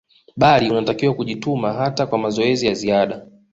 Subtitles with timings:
[0.37, 3.27] bali unatakiwa kujituma hata kwa mazoezi ya ziada